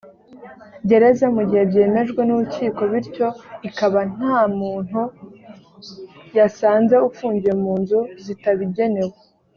[0.87, 3.27] gereza mu gihe byemejwe n urukiko bityo
[3.69, 5.01] ikaba nta muntu
[6.37, 9.15] yasanze ufungiwe mu nzu zitabigenewe